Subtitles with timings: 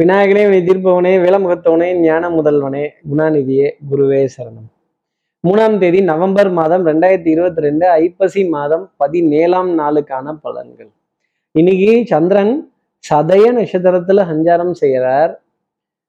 [0.00, 4.68] விநாயகனே வினை தீர்ப்பவனே வேலமுகத்தவனே ஞான முதல்வனே குணாநிதியே குருவே சரணம்.
[5.48, 10.88] மூணாம் தேதி நவம்பர் மாதம் ரெண்டாயிரத்தி இருபத்தி ரெண்டு ஐப்பசி மாதம் பதினேழாம் நாளுக்கான பலன்கள்.
[11.50, 12.72] இன்னைக்கு சந்திரன்
[13.04, 15.34] சதய நட்சத்திரத்துல சஞ்சாரம் செய்யறார்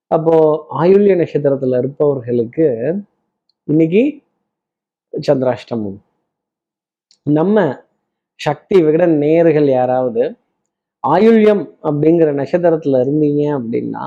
[0.07, 0.37] அப்போ
[0.79, 2.95] ஆயுள்ய நட்சத்திரத்துல இருப்பவர்களுக்கு
[3.63, 4.03] இன்னைக்கு
[5.27, 5.99] சந்திராஷ்டமம்.
[7.23, 7.57] நம்ம
[8.39, 10.23] சக்தி விகட நேர்கள் யாராவது
[11.03, 14.03] ஆயுள்யம் அப்படிங்கிற நட்சத்திரத்துல இருந்தீங்க அப்படின்னா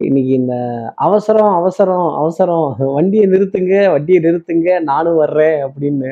[0.00, 0.54] இன்னைக்கு இந்த
[0.96, 6.10] அவசரம் அவசரம் அவசரம் வண்டியை நிறுத்துங்க வண்டியை நிறுத்துங்க நானும் வர்றேன் அப்படின்னு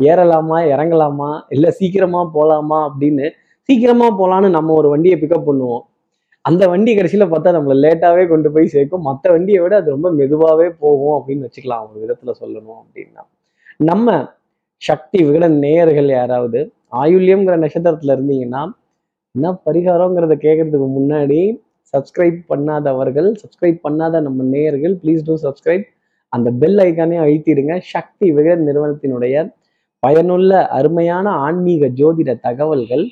[0.00, 3.26] ஏறலாமா இறங்கலாமா இல்லை சீக்கிரமா போகலாமா அப்படின்னு
[3.68, 5.84] சீக்கிரமா போகலான்னு நம்ம ஒரு வண்டியை பிக்கப் பண்ணுவோம்.
[6.44, 9.02] அந்த வண்டி கடைசியில் பார்த்தா நம்மளை லேட்டாகவே கொண்டு போய் சேர்க்கும்.
[9.02, 13.22] மற்ற வண்டியை விட அது ரொம்ப மெதுவாகவே போகும் அப்படின்னு வச்சுக்கலாம் ஒரு விதத்தில் சொல்லணும் அப்படின்னா.
[13.76, 14.28] நம்ம
[14.82, 16.60] சக்தி விகட நேயர்கள் யாராவது
[16.92, 18.62] ஆயுள்யம்ங்கிற நட்சத்திரத்தில் இருந்தீங்கன்னா
[19.34, 21.40] என்ன பரிகாரங்கிறத கேட்கறதுக்கு முன்னாடி
[21.94, 25.86] சப்ஸ்கிரைப் பண்ணாதவர்கள் சப்ஸ்கிரைப் பண்ணாத நம்ம நேயர்கள் ப்ளீஸ் டூ சப்ஸ்கிரைப்
[26.32, 27.74] அந்த பெல் ஐக்கானே அழுத்திடுங்க.
[27.94, 29.36] சக்தி விகடன் நிறுவனத்தினுடைய
[30.02, 33.04] பயனுள்ள அருமையான ஆன்மீக ஜோதிட தகவல்கள்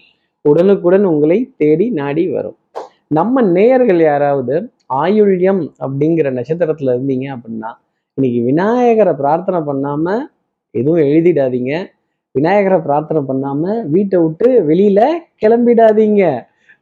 [0.45, 2.59] உடனுக்குடன் உங்களை தேடி நாடி வரும்.
[3.09, 4.55] நம்ம நேயர்கள் யாராவது
[5.03, 7.71] ஆயுள்யம் அப்படிங்கிற நட்சத்திரத்துல இருந்தீங்க அப்படின்னா
[8.19, 10.05] இன்னைக்கு விநாயகரை பிரார்த்தனை பண்ணாம
[10.75, 11.73] எதுவும் எழுதிடாதீங்க.
[12.37, 13.63] விநாயகரை பிரார்த்தனை பண்ணாம
[13.95, 15.01] வீட்டை விட்டு வெளியில
[15.43, 16.23] கிளம்பிடாதீங்க.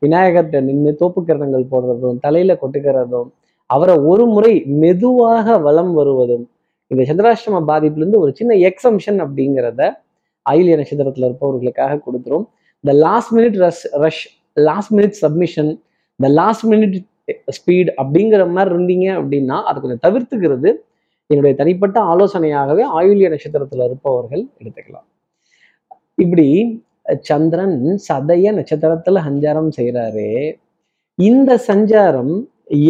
[0.02, 3.28] விநாயகர்கிட்ட நின்று தோப்புக்கரணங்கள் போடுறதும் தலையில கொட்டுக்கிறதும்
[3.70, 6.44] அவரை ஒரு முறை மெதுவாக வலம் வருவதும்
[6.90, 9.82] இந்த சந்திராஷ்டம பாதிப்புலேருந்து ஒரு சின்ன எக்ஸம்ஷன் அப்படிங்கிறத
[10.46, 12.46] ஆயிலிய நட்சத்திரத்துல இருப்பவர்களுக்காக கொடுத்துரும்
[12.84, 14.24] இந்த last minute rush rush
[14.68, 15.70] last minute submission
[16.20, 16.98] இந்த லாஸ்ட் மினிட்
[17.48, 20.70] ஸ்பீட் அப்படிங்கிற மாதிரி இருந்தீங்க அப்படின்னா அதை கொஞ்சம் தவிர்த்துக்கிறது
[21.30, 25.06] என்னுடைய தனிப்பட்ட ஆலோசனையாகவே ஆயுள்ய நட்சத்திரத்துல இருப்பவர்கள் எடுத்துக்கலாம்.
[26.18, 26.48] இப்படி
[27.20, 27.76] சந்திரன்
[28.08, 30.28] சதய நட்சத்திரத்துல சஞ்சாரம் செய்யறாரு
[31.18, 32.34] இந்த சஞ்சாரம்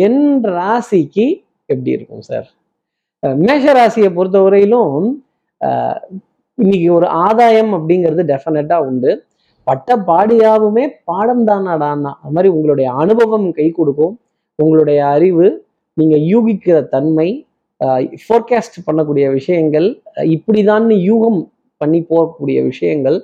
[0.00, 1.26] என் ராசிக்கு
[1.68, 2.48] எப்படி இருக்கும் சார்?
[3.40, 4.96] மேஷ ராசியை பொறுத்தவரையிலும்
[5.60, 6.00] அஹ்,
[6.58, 9.12] இன்னைக்கு ஒரு ஆதாயம் அப்படிங்கிறது டெஃபினட்டா உண்டு.
[9.66, 14.14] பட்ட பாடியாவுமே பாடம் தானாடான்னா அது மாதிரி உங்களுடைய அனுபவம் கை கொடுக்கும்.
[14.58, 15.46] உங்களுடைய அறிவு
[15.96, 17.28] நீங்க யூகிக்கிற தன்மை
[18.20, 19.88] ஃபோர்காஸ்ட் பண்ணக்கூடிய விஷயங்கள்
[20.34, 21.40] இப்படிதான்னு யூகம்
[21.84, 23.18] பண்ணி போகக்கூடிய விஷயங்கள்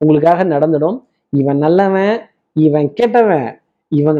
[0.00, 0.98] உங்களுக்காக நடந்துடும்.
[1.40, 2.16] இவன் நல்லவன்
[2.66, 3.50] இவன் கெட்டவன்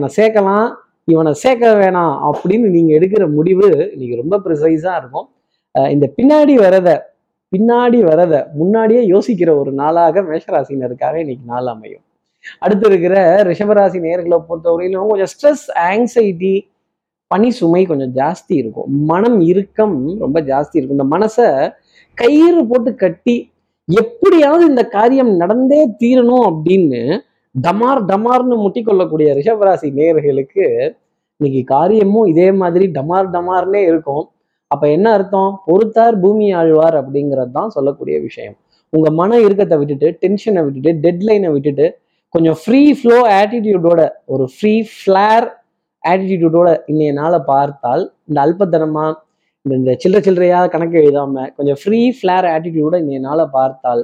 [0.05, 0.69] நான் சேர்க்கலாம்
[1.13, 5.27] இவனை சேர்க்க வேணாம் அப்படின்னு நீங்க எடுக்கிற முடிவு இன்னைக்கு ரொம்ப ப்ரிசைஸாக இருக்கும்.
[5.95, 6.91] இந்த பின்னாடி வரத
[7.53, 12.05] பின்னாடி வரத முன்னாடியே யோசிக்கிற ஒரு நாளாக மேஷராசினருக்காக இன்னைக்கு நாள் அமையும்.
[12.65, 13.17] அடுத்து இருக்கிற
[13.49, 16.55] ரிஷபராசி நேர்களை பொறுத்தவரையிலும் கொஞ்சம் ஸ்ட்ரெஸ் ஆங்ஸைட்டி
[17.33, 18.89] பனி சுமை கொஞ்சம் ஜாஸ்தி இருக்கும்.
[19.13, 20.99] மனம் இறுக்கம் ரொம்ப ஜாஸ்தி இருக்கும்.
[20.99, 21.49] இந்த மனசை
[22.19, 23.37] கயிறு போட்டு கட்டி
[23.89, 27.01] எப்படியாவது இந்த காரியம் நடந்தே தீரணும் அப்படின்னு
[27.55, 30.65] டமார் டமார்னு முட்டிக்கொள்ளக்கூடிய ரிஷபராசி நேயர்களுக்கு
[31.41, 34.25] இன்னைக்கு காரியமும் இதே மாதிரி டமார் டமார்னே இருக்கும்.
[34.71, 35.61] அப்ப என்ன அர்த்தம்?
[35.67, 38.57] பொறுத்தார் பூமி ஆழ்வார் அப்படிங்கிறது தான் சொல்லக்கூடிய விஷயம்.
[38.93, 41.87] உங்க மன இறுக்கத்தை விட்டுட்டு டென்ஷனை விட்டுட்டு டெட்லைனை விட்டுட்டு
[42.29, 45.47] கொஞ்சம் ஃப்ரீ ஃப்ளோ ஆட்டிடியூடோட ஒரு ஃப்ரீ ஃப்ளேர்
[46.05, 49.07] ஆட்டிடியூடோட இன்னைய நாளை பார்த்தால் இந்த அல்பத்தனமா
[49.67, 54.03] இந்த சில்லற சில்லறையாக கணக்கு எழுதாம கொஞ்சம் ஃப்ரீ ஃப்ளேர் ஆட்டிடியூட இன்னைய நாளை பார்த்தால்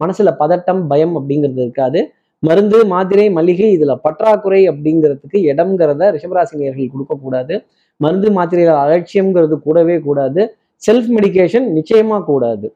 [0.00, 2.00] மனசுல பதட்டம் பயம் அப்படிங்கிறது இருக்காது.
[2.42, 7.56] மருந்து மாத்திரை மளிகை இதுல பற்றாக்குறை அப்படிங்கிறதுக்கு இடம்ங்கிறத ரிஷபராசி நேர்கள் கொடுக்கக்கூடாது
[8.00, 10.42] மருந்து மாத்திரைகள் அலட்சியம்ங்கிறது கூடவே கூடாது.
[10.82, 12.66] செல்ஃப் மெடிகேஷன் நிச்சயமா கூடாது.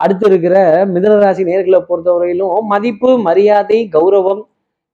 [0.00, 0.56] அடுத்து இருக்கிற
[0.94, 4.42] மிதனராசி நேர்களை பொறுத்தவரையிலும் மதிப்பு மரியாதை கௌரவம்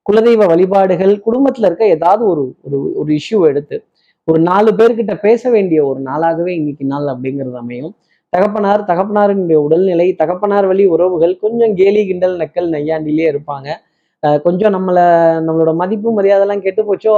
[0.06, 3.76] குலதெய்வ வழிபாடுகள் குடும்பத்துல இருக்க ஏதாவது ஒரு ஒரு ஒரு இஷ்யூ எடுத்து
[4.24, 7.94] ஒரு நாலு பேர்கிட்ட பேச வேண்டிய ஒரு நாளாகவே இன்னைக்கு நாள் அப்படிங்கிறது அமையும்.
[8.28, 13.68] தகப்பனார் தகப்பனாரினுடைய உடல்நிலை தகப்பனார் வழி உறவுகள் கொஞ்சம் கேலி கிண்டல் நக்கல் நையாண்டிலே இருப்பாங்க.
[14.26, 15.06] அஹ் கொஞ்சம் நம்மளை
[15.46, 17.16] நம்மளோட மதிப்பு மரியாதைலாம் கெட்டு போச்சோ?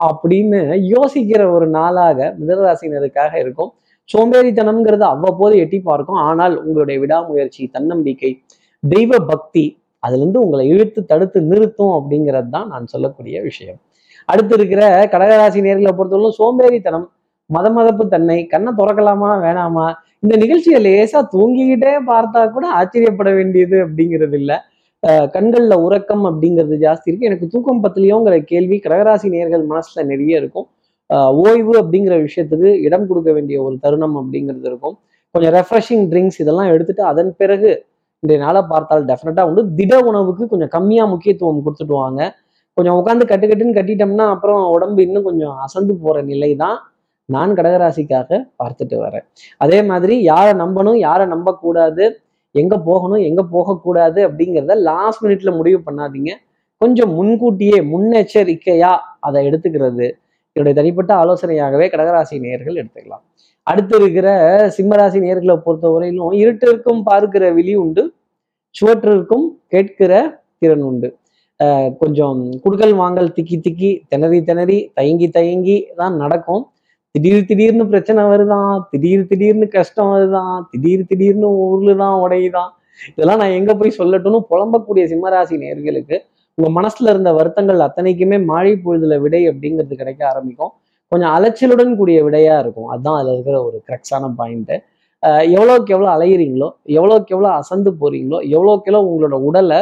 [0.00, 3.72] அப்படின்னு யோசிக்கிற ஒரு நாளாக மிதனராசினருக்காக இருக்கும்.
[4.08, 6.16] சோம்பேறித்தனம்ங்கிறது அவ்வப்போது எட்டி பார்க்கும்.
[6.16, 8.42] ஆனால் உங்களுடைய விடாமுயற்சி தன்னம்பிக்கை
[8.88, 13.80] தெய்வ பக்தி அதுலேருந்து உங்களை இழுத்து தடுத்து நிறுத்தும் அப்படிங்கிறது தான் நான் சொல்லக்கூடிய விஷயம்.
[14.32, 14.82] அடுத்து இருக்கிற
[15.12, 17.06] கடகராசி நேர்களை பொறுத்தவரை சோம்பேறித்தனம்
[17.50, 19.84] மத மதப்பு தன்மை கண்ணை திறக்கலாமா வேணாமா?
[20.22, 24.56] இந்த நிகழ்ச்சியை லேசா தூங்கிக்கிட்டே பார்த்தா கூட ஆச்சரியப்பட வேண்டியது அப்படிங்கிறது இல்லை.
[25.02, 27.28] கண்களில் கண்கள்ல உறக்கம் அப்படிங்கிறது ஜாஸ்தி இருக்கு.
[27.30, 30.66] எனக்கு தூக்கம் பத்திலையோங்கிற கேள்வி கடகராசி நேர்கள் மனசுல நிறைய இருக்கும்.
[31.42, 34.96] ஓய்வு அப்படிங்கிற விஷயத்துக்கு இடம் கொடுக்க வேண்டிய ஒரு தருணம் அப்படிங்கிறது இருக்கும்.
[35.34, 37.70] கொஞ்சம் ரெஃப்ரெஷிங் ட்ரிங்க்ஸ் இதெல்லாம் எடுத்துட்டு அதன் பிறகு
[38.22, 42.20] இன்றைய நாளை பார்த்தால் டெஃபினட்டா உண்டு திட உணவுக்கு கொஞ்சம் கம்மியா முக்கியத்துவம் கொடுத்துட்டு வாங்க.
[42.76, 46.78] கொஞ்சம் உட்காந்து கட்டு கட்டுன்னு கட்டிட்டோம்னா அப்புறம் உடம்பு இன்னும் கொஞ்சம் அசந்து போற நிலை தான்
[47.34, 49.24] நான் கடகராசிக்காக பார்த்துட்டு வரேன்.
[49.64, 52.04] அதே மாதிரி யாரை நம்பணும் யாரை நம்பக்கூடாது
[52.54, 56.32] எங்க போகணும் எங்க போகக்கூடாது அப்படிங்கிறத லாஸ்ட் மினிட்ல முடிவு பண்ணாதீங்க.
[56.80, 58.92] கொஞ்சம் முன்கூட்டியே முன்னெச்சரிக்கையா
[59.26, 60.06] அதை எடுத்துக்கிறது.
[60.56, 63.24] என்னுடைய தனிப்பட்ட ஆலோசனையாகவே கடகராசி நேர்கள் எடுத்துக்கலாம்.
[63.66, 64.28] அடுத்து இருக்கிற
[64.76, 68.02] சிம்மராசி நேர்களை பொறுத்த வரையிலும் இருட்டிற்கும் பார்க்கிற விழி உண்டு
[68.74, 70.12] சுவற்றிற்கும் கேட்கிற
[70.62, 71.08] திறன் உண்டு.
[72.00, 76.64] கொஞ்சம் குடுக்கல் வாங்கல் திக்கி திக்கி திணறி திணறி தயங்கி தயங்கி தான் நடக்கும்.
[77.14, 82.72] திடீர் திடீர்னு பிரச்சனை வருதான் திடீர் திடீர்னு கஷ்டம் வருதான் திடீர் திடீர்னு ஊர்ல தான் உடையுதான்
[83.12, 86.16] இதெல்லாம் நான் எங்க போய் சொல்லட்டும்னு புலம்பக்கூடிய சிம்மராசி நேர்களுக்கு
[86.58, 90.72] உங்க மனசுல இருந்த வருத்தங்கள் அத்தனைக்குமே மாழி பொழுதுல விடை அப்படிங்கிறது கிடைக்க ஆரம்பிக்கும்.
[91.12, 92.88] கொஞ்சம் அலைச்சலுடன் கூடிய விடையா இருக்கும்.
[92.92, 94.76] அதுதான் அதுல இருக்கிற ஒரு கிரக்ஸான பாயிண்ட்டு
[95.56, 96.68] எவ்வளோக்கு எவ்வளோ அலையிறீங்களோ
[96.98, 99.78] எவ்வளோக்கு எவ்வளோ அசந்து போறீங்களோ எவ்வளோக்கு எவ்வளோ உங்களோட உடலை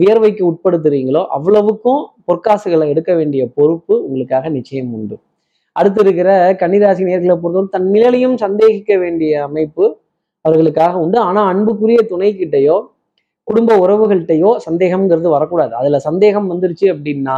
[0.00, 5.16] வியர்வைக்கு உட்படுத்துறீங்களோ அவ்வளவுக்கும் பொற்காசுகளை எடுக்க வேண்டிய பொறுப்பு உங்களுக்காக நிச்சயம் உண்டு.
[5.72, 9.84] அடுத்து இருக்கிற கன்னிராசி நேர்களை பொறுத்தவரை தன் நிலையும் சந்தேகிக்க வேண்டிய அமைப்பு
[10.40, 11.18] அவர்களுக்காக உண்டு.
[11.18, 12.76] ஆனா அன்புக்குரிய துணை கிட்டயோ
[13.44, 15.74] குடும்ப உறவுகள்கிட்டயோ சந்தேகம்ங்கிறது வரக்கூடாது.
[15.74, 17.36] அதுல சந்தேகம் வந்துருச்சு அப்படின்னா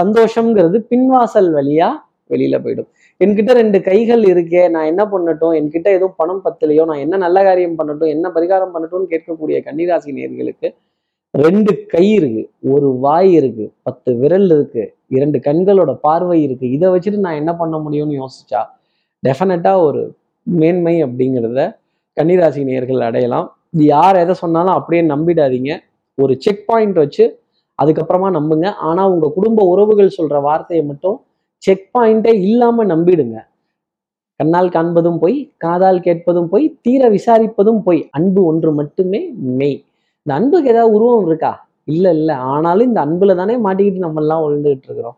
[0.00, 1.90] சந்தோஷம்ங்கிறது பின்வாசல் வழியா
[2.30, 2.88] வெளியில போயிடும்.
[3.20, 5.54] என்கிட்ட ரெண்டு கைகள் இருக்கே நான் என்ன பண்ணட்டும்?
[5.60, 6.84] என்கிட்ட எதுவும் பணம் பத்தலையோ?
[6.84, 8.08] நான் என்ன நல்ல காரியம் பண்ணட்டும்?
[8.08, 10.68] என்ன பரிகாரம் பண்ணட்டும்னு கேட்கக்கூடிய கன்னிராசி நேர்களுக்கு
[11.36, 12.50] ரெண்டு கை இருக்கு.
[12.60, 13.72] ஒரு வாய் இருக்கு.
[13.82, 14.94] பத்து விரல் இருக்கு.
[15.08, 16.70] இரண்டு கண்களோட பார்வை இருக்கு.
[16.70, 18.60] இதை வச்சுட்டு நான் என்ன பண்ண முடியும்னு யோசிச்சா
[19.22, 21.76] டெஃபினட்டா ஒரு மேன்மை அப்படிங்கிறத
[22.20, 23.56] கன்னிராசி நேர்கள் அடையலாம்.
[23.70, 25.78] இது யார் எதை சொன்னாலும் அப்படியே நம்பிடாதீங்க.
[26.14, 27.40] ஒரு செக் பாயிண்ட் வச்சு
[27.82, 28.66] அதுக்கப்புறமா நம்புங்க.
[28.66, 31.20] ஆனா உங்க குடும்ப உறவுகள் சொல்ற வார்த்தையை மட்டும்
[31.56, 33.38] செக் பாயிண்டே இல்லாம நம்பிடுங்க.
[34.36, 38.08] கண்ணால் காண்பதும் போய் காதால் கேட்பதும் போய் தீர விசாரிப்பதும் போய்.
[38.10, 39.84] அன்பு ஒன்று மட்டுமே மெய்.
[40.26, 41.68] இந்த அன்புக்கு ஏதாவது உருவம் இருக்கா?
[41.84, 42.34] இல்ல இல்ல.
[42.34, 45.16] ஆனாலும் இந்த அன்புல தானே மாட்டிக்கிட்டு நம்ம எல்லாம் உழந்துகிட்டு இருக்கிறோம்.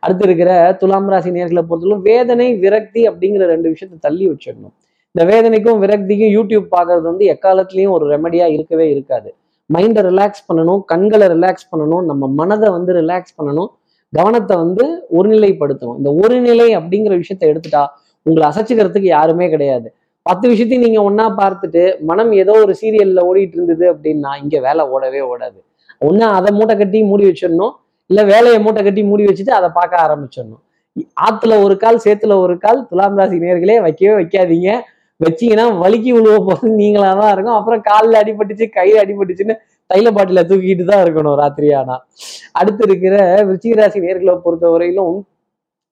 [0.00, 4.74] அடுத்து இருக்கிற துலாம் ராசி நேர்களை பொறுத்தவரைக்கும் வேதனை விரக்தி அப்படிங்கிற ரெண்டு விஷயத்தை தள்ளி வச்சிடணும்.
[5.14, 9.34] இந்த வேதனைக்கும் விரக்திக்கும் யூடியூப் பார்க்கறது வந்து எக்காலத்துலயும் ஒரு ரெமடியா இருக்கவே இருக்காது.
[9.74, 13.70] மைண்டை ரிலாக்ஸ் பண்ணணும் கண்களை ரிலாக்ஸ் பண்ணணும் நம்ம மனதை வந்து ரிலாக்ஸ் பண்ணணும்
[14.12, 14.84] கவனத்தை வந்து
[15.18, 15.96] ஒருநிலைப்படுத்தணும்.
[15.96, 17.86] இந்த ஒருநிலை அப்படிங்கிற விஷயத்த எடுத்துட்டா
[18.22, 19.88] உங்களை அசைச்சுக்கிறதுக்கு யாருமே கிடையாது.
[20.26, 25.20] பத்து விஷயத்தையும் நீங்க ஒன்னா பார்த்துட்டு மனம் ஏதோ ஒரு சீரியல்ல ஓடிட்டு இருந்தது அப்படின்னா இங்க வேலை ஓடவே
[25.32, 25.58] ஓடாது.
[26.00, 27.74] ஒண்ணு அதை மூட்டை கட்டி மூடி வச்சிடணும்
[28.10, 30.62] இல்ல வேலையை மூட்டை கட்டி மூடி வச்சுட்டு அதை பார்க்க ஆரம்பிச்சிடணும்.
[31.26, 34.70] ஆத்துல ஒரு கால் சேத்துல ஒரு கால் துலாம் ராசி நேர்களே வைக்கவே வைக்காதீங்க.
[35.20, 37.56] வச்சீங்கன்னா வலிக்கு விழுவ போது நீங்களா தான் இருக்கும்.
[37.58, 39.54] அப்புறம் காலில் அடிபட்டுச்சு கையில அடிபட்டுச்சுன்னு
[39.90, 41.96] தைல பாட்டில தூக்கிட்டு தான் இருக்கணும் ராத்திரி ஆனா.
[42.60, 43.16] அடுத்து இருக்கிற
[43.48, 45.16] விருச்சிகராசி நேர்களை பொறுத்த வரையிலும்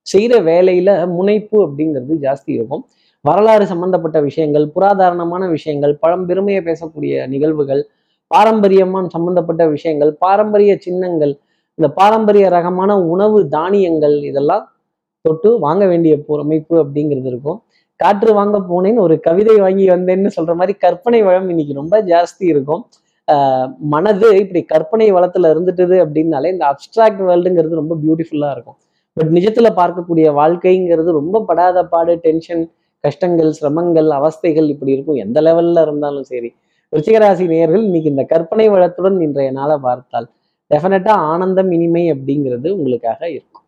[0.06, 2.82] செய்யற வேலையில முனைப்பு அப்படிங்கிறது ஜாஸ்தி இருக்கும்.
[3.24, 7.86] வரலாறு சம்பந்தப்பட்ட விஷயங்கள் புராதாரணமான விஷயங்கள் பழம்பெருமையை பேசக்கூடிய நிகழ்வுகள்
[8.26, 11.36] பாரம்பரியமான சம்பந்தப்பட்ட விஷயங்கள் பாரம்பரிய சின்னங்கள்
[11.74, 14.72] இந்த பாரம்பரிய ரகமான உணவு தானியங்கள் இதெல்லாம்
[15.20, 17.62] தொட்டு வாங்க வேண்டிய பொ- அமைப்பு அப்படிங்கிறது இருக்கும்.
[17.96, 22.86] காற்று வாங்க போனேன்னு ஒரு கவிதை வாங்கி வந்தேன்னு சொல்ற மாதிரி கற்பனை வளம் இன்னைக்கு ரொம்ப ஜாஸ்தி இருக்கும்.
[23.32, 28.76] ஆஹ் மனது இப்படி கற்பனை வளத்துல இருந்துட்டுது அப்படின்னாலே இந்த அப்டிராக்ட் வேர்ல்டுங்கிறது ரொம்ப பியூட்டிஃபுல்லா இருக்கும்.
[29.12, 32.70] பட் நிஜத்துல பார்க்கக்கூடிய வாழ்க்கைங்கிறது ரொம்ப படாத பாடு டென்ஷன்
[33.04, 35.20] கஷ்டங்கள் சிரமங்கள் அவஸ்தைகள் இப்படி இருக்கும்.
[35.24, 36.50] எந்த லெவல்ல இருந்தாலும் சரி.
[36.92, 40.26] ருச்சிகராசி நேர்கள் இன்னைக்கு இந்த கற்பனை வளத்துடன் இன்றைய நாளை பார்த்தால்
[40.70, 43.64] டெஃபினட்டா ஆனந்தம் இனிமை அப்படிங்கிறது உங்களுக்காக இருக்கும்.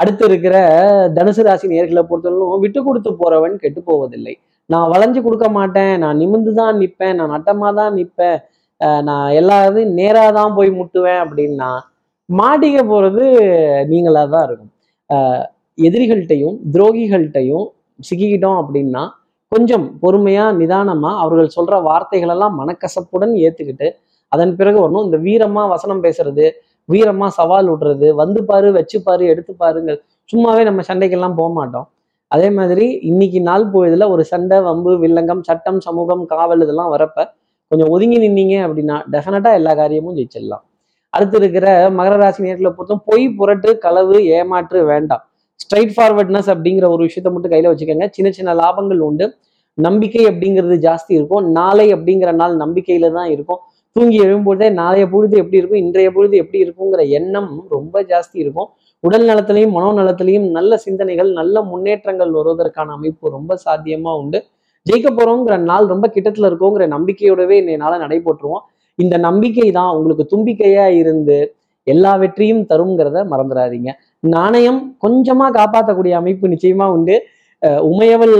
[0.00, 0.54] அடுத்து இருக்கிற
[1.16, 4.34] தனுசு ராசி நேர்களை பொறுத்தவரைக்கும் விட்டு கொடுத்து போறவன் கெட்டு போவதில்லை.
[4.70, 5.94] நான் வளைஞ்சு கொடுக்க மாட்டேன்.
[6.02, 8.38] நான் நிமிந்து தான் நிற்பேன் நான் நட்டமாக தான் நிற்பேன்
[9.08, 11.70] நான் எல்லாத்தையும் நேரா தான் போய் முட்டுவேன் அப்படின்னா
[12.28, 13.24] மாட்டிக்க போறது
[13.92, 14.72] நீங்களாக தான் இருக்கும்
[15.78, 17.66] எதிரிகள்கிட்டையும் துரோகிகள்கிட்டையும்
[18.08, 19.02] சிக்கிக்கிட்டோம் அப்படின்னா
[19.52, 23.88] கொஞ்சம் பொறுமையா நிதானமா அவர்கள் சொல்ற வார்த்தைகளெல்லாம் மனக்கசப்புடன் ஏத்துக்கிட்டு
[24.32, 25.06] அதன் பிறகு வரணும்.
[25.08, 26.44] இந்த வீரமா வசனம் பேசுறது
[26.88, 29.92] வீரமா சவால் விடுறது வந்து பாரு வச்சு பாரு எடுத்து பாருங்க
[30.30, 31.86] சும்மாவே நம்ம சண்டைக்கெல்லாம் போக மாட்டோம்.
[32.30, 37.18] அதே மாதிரி இன்னைக்கு நாள் பொழுதுல ஒரு சண்டை வம்பு வில்லங்கம் சட்டம் சமூகம் காவல் இதெல்லாம் வரப்ப
[37.70, 40.64] கொஞ்சம் ஒதுங்கி நின்னீங்க அப்படின்னா டெஃபினட்டா எல்லா காரியமும் ஜெயிச்சிடலாம்.
[41.14, 41.66] அடுத்து இருக்கிற
[41.98, 45.24] மகர ராசி நேரத்தில் பொறுத்தும் பொய் புரட்டு களவு ஏமாற்று வேண்டாம்.
[45.62, 48.06] ஸ்ட்ரைட் ஃபார்வர்ட்னஸ் அப்படிங்கிற ஒரு விஷயத்த மட்டும் கையில் வச்சுக்கோங்க.
[48.16, 49.26] சின்ன சின்ன லாபங்கள் உண்டு.
[49.78, 51.44] நம்பிக்கை அப்படிங்கிறது ஜாஸ்தி இருக்கும்.
[51.58, 53.60] நாளை அப்படிங்கிற நாள் நம்பிக்கையில தான் இருக்கும்.
[53.96, 55.82] தூங்கி எழும்பொழுதே நாளைய பொழுது எப்படி இருக்கும்?
[55.84, 58.68] இன்றைய பொழுது எப்படி இருக்குங்கிற எண்ணம் ரொம்ப ஜாஸ்தி இருக்கும்.
[59.04, 64.38] உடல் நலத்திலையும் மனோ நலத்திலையும் நல்ல சிந்தனைகள் நல்ல முன்னேற்றங்கள் வருவதற்கான அமைப்பு ரொம்ப சாத்தியமா உண்டு.
[64.86, 68.62] ஜெயிக்க போறோங்கிற நாள் ரொம்ப கிட்டத்துல இருக்கோங்கிற நம்பிக்கையோடவே இன்னைய நாளை நடைபெற்றுவோம்
[68.98, 71.38] இந்த நம்பிக்கை தான் உங்களுக்கு தும்பிக்கையா இருந்து
[71.86, 73.90] எல்லா வெற்றியும் தருங்கிறத மறந்துடாதீங்க.
[74.34, 77.16] நாணயம் கொஞ்சமா காப்பாற்றக்கூடிய அமைப்பு நிச்சயமா உண்டு.
[77.90, 78.36] உமையவள்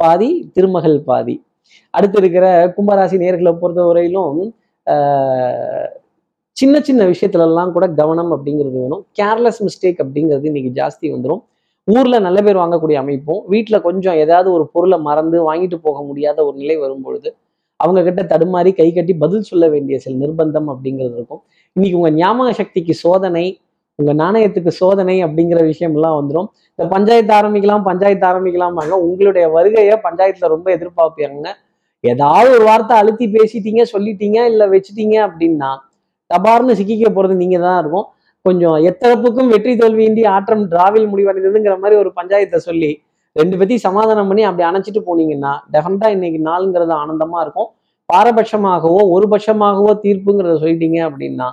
[0.00, 1.34] பாதி திருமகள் பாதி.
[1.94, 4.40] அடுத்து இருக்கிற கும்பராசி நேர்களை பொறுத்த வரையிலும்
[6.56, 9.02] சின்ன சின்ன விஷயத்துல எல்லாம் கூட கவனம் அப்படிங்கிறது வேணும்.
[9.18, 11.42] கேர்லெஸ் மிஸ்டேக் அப்படிங்கிறது இன்னைக்கு ஜாஸ்தி வந்துடும்
[11.88, 16.56] ஊர்ல நல்ல பேர் வாங்கக்கூடிய அமைப்பும் வீட்டில் கொஞ்சம் ஏதாவது ஒரு பொருளை மறந்து வாங்கிட்டு போக முடியாத ஒரு
[16.62, 17.28] நிலை வரும் பொழுது
[17.80, 21.42] அவங்க கிட்ட தடுமாறி கை கட்டி பதில் சொல்ல வேண்டிய சில நிர்பந்தம் அப்படிங்கிறது இருக்கும்.
[21.76, 23.46] இன்னைக்கு உங்க ஞாபக சக்திக்கு சோதனை
[23.98, 30.50] உங்க நாணயத்துக்கு சோதனை அப்படிங்கிற விஷயம் எல்லாம் வந்துடும் இந்த பஞ்சாயத்து ஆரம்பிக்கலாம் பஞ்சாயத்து ஆரம்பிக்கலாமாங்க உங்களுடைய வருகையை பஞ்சாயத்துல
[30.54, 31.48] ரொம்ப எதிர்பார்ப்பாங்க.
[32.04, 35.70] ஏதாவது ஒரு வார்த்தை அழுத்தி பேசிட்டீங்க சொல்லிட்டீங்க இல்ல வச்சுட்டீங்க அப்படின்னா
[36.30, 38.06] தபார்னு சிக்கிக்க போறது நீங்க தான் இருக்கும்.
[38.44, 42.90] கொஞ்சம் எத்தரப்புக்கும் வெற்றி தோல்வியின்றி ஆற்றம் டிராவில் முடிவடைந்ததுங்கிற மாதிரி ஒரு பஞ்சாயத்தை சொல்லி
[43.36, 47.68] ரெண்டு பேத்தையும் சமாதானம் பண்ணி அப்படி அணைச்சிட்டு போனீங்கன்னா டெஃபினட்டா இன்னைக்கு நாளுங்கிறது ஆனந்தமா இருக்கும்.
[48.08, 51.48] பாரபட்சமாகவோ ஒரு பட்சமாகவோ தீர்ப்புங்கிறத சொல்லிட்டீங்க அப்படின்னா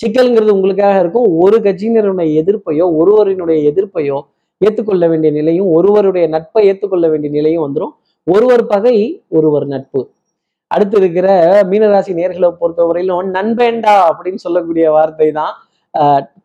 [0.00, 1.28] சிக்கல்ங்கிறது உங்களுக்காக இருக்கும்.
[1.44, 4.18] ஒரு கட்சியினருடைய எதிர்ப்பையோ ஒருவரினுடைய எதிர்ப்பையோ
[4.60, 7.92] ஏற்றுக்கொள்ள வேண்டிய நிலையும் ஒருவருடைய நட்பை ஏற்றுக்கொள்ள வேண்டிய நிலையும் வந்துடும்
[8.26, 8.96] ஒருவர் பகை
[9.36, 10.00] ஒருவர் நட்பு.
[10.70, 11.28] அடுத்து இருக்கிற
[11.70, 15.52] மீனராசி நேர்களை பொறுத்தவரையிலும் நண்பேண்டா அப்படின்னு சொல்லக்கூடிய வார்த்தை தான்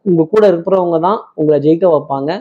[0.09, 2.31] உங்க கூட இருக்கிறவங்க தான் உங்களை ஜெயிக்க வைப்பாங்க.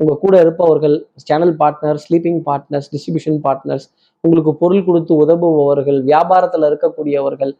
[0.00, 0.94] உங்கள் கூட இருப்பவர்கள்
[1.28, 3.86] channel partner sleeping partners distribution partners
[4.24, 7.52] உங்களுக்கு பொருள் கொடுத்து உதவுபவர்கள் வியாபாரத்தில் இருக்கக்கூடியவர்கள்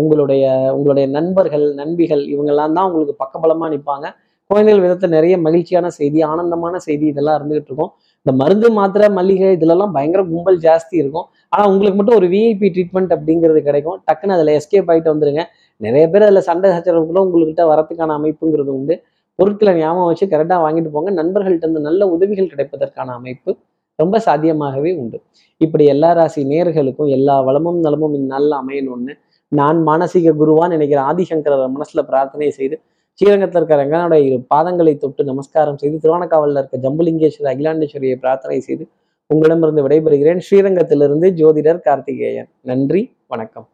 [0.00, 0.44] உங்களுடைய
[0.76, 4.08] உங்களுடைய நண்பர்கள் நண்பிகள் இவங்கெல்லாம் தான் உங்களுக்கு பக்கபலமாக நிற்பாங்க
[4.50, 7.90] குழந்தைகள் விதத்தில் நிறைய மகிழ்ச்சியான செய்தி ஆனந்தமான செய்தி இதெல்லாம் இருந்துகிட்டு இருக்கும்.
[8.22, 11.26] இந்த மருந்து மாத்திரை மல்லிகை இதுலலாம் பயங்கர கும்பல் ஜாஸ்தி இருக்கும்.
[11.52, 13.98] ஆனால் உங்களுக்கு மட்டும் ஒரு விஐபி ட்ரீட்மெண்ட் அப்படிங்கிறது கிடைக்கும்.
[14.08, 15.44] டக்குன்னு அதில் எஸ்கேப் ஆகிட்டு வந்துருங்க.
[15.80, 18.96] நிறைய பேர் அதில் சண்டை சச்சரவு கூட உங்கள்கிட்ட வரத்துக்கான அமைப்புங்கிறது உண்டு.
[19.40, 21.10] பொருட்களை ஞாபகம் வச்சு கரெக்டாக வாங்கிட்டு போங்க.
[21.22, 23.56] நண்பர்கள்ட்ட இருந்து நல்ல உதவிகள் கிடைப்பதற்கான அமைப்பு
[23.94, 25.22] ரொம்ப சாத்தியமாகவே உண்டு.
[25.56, 29.14] இப்படி எல்லா ராசி நேர்களுக்கும் எல்லா வளமும் நலமும் இந்நாளில் அமையணும்னு
[29.48, 32.80] நான் மானசீக குருவான் நினைக்கிற ஆதிசங்கர மனசுல பிரார்த்தனை செய்து
[33.18, 38.84] ஸ்ரீரங்கத்தில் இருக்கிற ரங்கனுடைய இரு பாதங்களை தொட்டு நமஸ்காரம் செய்து திருவானக்காவலில் இருக்க ஜம்புலிங்கேஸ்வரர் அகிலாண்டேஸ்வரியை பிரார்த்தனை செய்து
[39.30, 40.40] உங்களிடமிருந்து விடைபெறுகிறேன்.
[40.46, 42.48] ஸ்ரீரங்கத்திலிருந்து ஜோதிடர் கார்த்திகேயன்.
[42.60, 43.66] நன்றி வணக்கம்.